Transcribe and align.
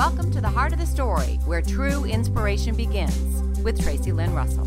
Welcome 0.00 0.30
to 0.30 0.40
the 0.40 0.48
heart 0.48 0.72
of 0.72 0.78
the 0.78 0.86
story, 0.86 1.38
where 1.44 1.60
true 1.60 2.06
inspiration 2.06 2.74
begins 2.74 3.60
with 3.60 3.78
Tracey 3.82 4.12
Lynn 4.12 4.32
Russell. 4.32 4.64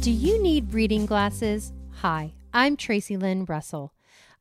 Do 0.00 0.10
you 0.10 0.42
need 0.42 0.72
reading 0.72 1.04
glasses? 1.04 1.74
Hi, 1.96 2.32
I'm 2.54 2.78
Tracey 2.78 3.18
Lynn 3.18 3.44
Russell. 3.44 3.92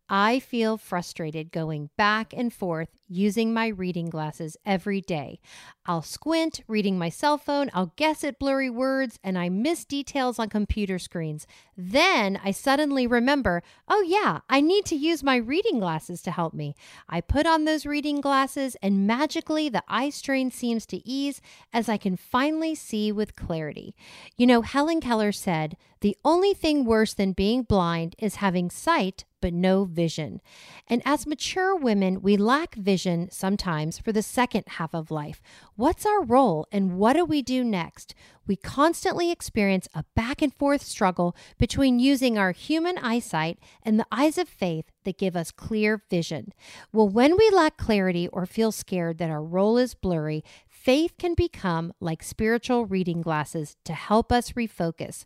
I 0.07 0.39
feel 0.39 0.78
frustrated 0.78 1.52
going 1.52 1.89
back 1.97 2.31
and 2.31 2.54
forth 2.54 2.89
using 3.07 3.54
my 3.54 3.68
reading 3.68 4.09
glasses 4.09 4.55
every 4.66 5.02
day. 5.02 5.39
I'll 5.88 6.04
squint 6.04 6.62
reading 6.68 6.98
my 6.98 7.09
cell 7.09 7.38
phone, 7.38 7.71
I'll 7.73 7.93
guess 7.95 8.23
at 8.23 8.39
blurry 8.39 8.70
words, 8.70 9.20
and 9.23 9.38
I 9.38 9.49
miss 9.49 9.84
details 9.84 10.38
on 10.38 10.49
computer 10.49 10.99
screens. 10.99 11.48
Then 11.76 12.39
I 12.44 12.52
suddenly 12.52 13.07
remember, 13.07 13.63
oh, 13.88 14.02
yeah, 14.02 14.39
I 14.49 14.62
need 14.62 14.86
to 14.86 14.95
use 14.95 15.23
my 15.23 15.36
reading 15.38 15.80
glasses 15.80 16.22
to 16.23 16.31
help 16.31 16.53
me. 16.53 16.76
I 17.09 17.22
put 17.22 17.45
on 17.45 17.66
those 17.66 17.85
reading 17.85 18.22
glasses, 18.22 18.76
and 18.81 19.08
magically 19.08 19.70
the 19.70 19.84
eye 19.88 20.09
strain 20.09 20.52
seems 20.52 20.85
to 20.88 21.08
ease 21.08 21.41
as 21.73 21.90
I 21.90 21.98
can 21.98 22.16
finally 22.16 22.76
see 22.76 23.12
with 23.12 23.35
clarity. 23.35 23.95
You 24.38 24.48
know, 24.48 24.62
Helen 24.62 25.02
Keller 25.02 25.31
said, 25.31 25.77
the 26.05 26.16
only 26.23 26.54
thing 26.54 26.86
worse 26.86 27.16
than 27.16 27.34
being 27.34 27.64
blind 27.64 28.16
is 28.20 28.36
having 28.36 28.70
sight 28.70 29.26
but 29.41 29.55
no 29.55 29.86
vision. 29.86 30.40
And 30.88 31.02
as 31.04 31.26
mature 31.26 31.76
women, 31.76 32.22
we 32.22 32.38
lack 32.38 32.76
vision 32.76 33.30
sometimes 33.32 33.98
for 33.98 34.12
the 34.12 34.22
second 34.22 34.66
half 34.68 34.94
of 34.94 35.10
life. 35.10 35.41
What's 35.76 36.05
our 36.05 36.23
role 36.23 36.68
and 36.72 36.98
what 36.98 37.13
do 37.13 37.26
we 37.26 37.41
do 37.41 37.63
next? 37.63 38.13
We 38.46 38.55
constantly 38.55 39.32
experience 39.32 39.88
a 39.96 40.05
back 40.16 40.44
and 40.44 40.54
forth 40.54 40.84
struggle 40.84 41.36
between 41.58 41.99
using 41.99 42.38
our 42.38 42.52
human 42.52 42.99
eyesight 42.99 43.58
and 43.82 43.99
the 43.99 44.08
eyes 44.12 44.38
of 44.38 44.48
faith 44.48 44.85
that 45.05 45.18
give 45.18 45.35
us 45.35 45.49
clear 45.52 46.04
vision. 46.10 46.54
Well, 46.94 47.10
when 47.10 47.35
we 47.35 47.49
lack 47.49 47.77
clarity 47.77 48.27
or 48.27 48.46
feel 48.46 48.72
scared 48.72 49.18
that 49.18 49.32
our 49.32 49.44
role 49.44 49.77
is 49.77 49.96
blurry, 49.96 50.44
faith 50.68 51.13
can 51.18 51.34
become 51.34 51.94
like 51.99 52.22
spiritual 52.22 52.85
reading 52.85 53.22
glasses 53.22 53.76
to 53.85 53.94
help 53.94 54.32
us 54.32 54.51
refocus. 54.51 55.26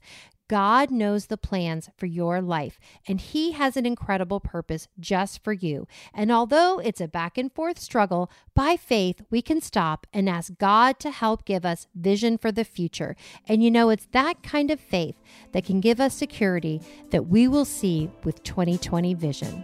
God 0.49 0.89
knows 0.89 1.27
the 1.27 1.37
plans 1.37 1.89
for 1.95 2.07
your 2.07 2.41
life, 2.41 2.79
and 3.07 3.21
He 3.21 3.51
has 3.51 3.77
an 3.77 3.85
incredible 3.85 4.39
purpose 4.39 4.87
just 4.99 5.43
for 5.43 5.53
you. 5.53 5.87
And 6.13 6.31
although 6.31 6.79
it's 6.79 6.99
a 6.99 7.07
back 7.07 7.37
and 7.37 7.53
forth 7.53 7.77
struggle, 7.77 8.31
by 8.55 8.75
faith, 8.75 9.21
we 9.29 9.43
can 9.43 9.61
stop 9.61 10.07
and 10.11 10.27
ask 10.27 10.57
God 10.57 10.99
to 10.99 11.11
help 11.11 11.45
give 11.45 11.65
us 11.65 11.87
vision 11.93 12.37
for 12.37 12.51
the 12.51 12.65
future. 12.65 13.15
And 13.47 13.63
you 13.63 13.69
know, 13.69 13.89
it's 13.89 14.07
that 14.11 14.41
kind 14.41 14.71
of 14.71 14.79
faith 14.79 15.15
that 15.51 15.65
can 15.65 15.79
give 15.79 15.99
us 16.01 16.15
security 16.15 16.81
that 17.11 17.27
we 17.27 17.47
will 17.47 17.65
see 17.65 18.09
with 18.23 18.43
2020 18.43 19.13
vision. 19.13 19.63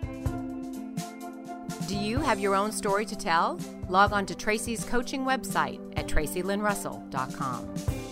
Do 1.88 1.98
you 1.98 2.20
have 2.20 2.40
your 2.40 2.54
own 2.54 2.72
story 2.72 3.06
to 3.08 3.16
tell? 3.16 3.60
Log 3.90 4.14
on 4.14 4.28
to 4.28 4.36
Tracey's 4.36 4.86
coaching 4.86 5.26
website 5.26 5.80
at 5.98 6.06
tracylynnrussell.com. 6.08 8.05